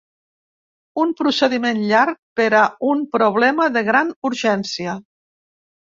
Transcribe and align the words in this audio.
Un 1.01 1.11
procediment 1.19 1.83
llarg 1.91 2.17
per 2.41 2.47
a 2.61 2.63
un 2.93 3.07
problema 3.17 3.71
de 3.77 3.87
gran 3.93 4.11
urgència. 4.31 4.97